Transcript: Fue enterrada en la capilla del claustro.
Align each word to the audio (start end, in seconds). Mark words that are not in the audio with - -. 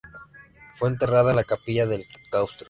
Fue 0.77 0.89
enterrada 0.89 1.29
en 1.29 1.35
la 1.35 1.43
capilla 1.43 1.85
del 1.85 2.07
claustro. 2.31 2.59